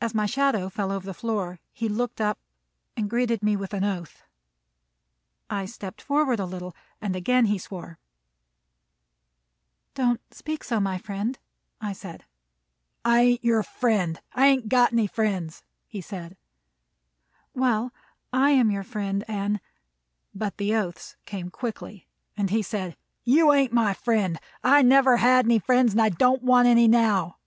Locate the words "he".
1.72-1.88, 7.46-7.58, 15.88-16.00, 22.50-22.62